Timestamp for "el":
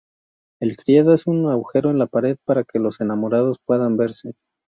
0.59-0.77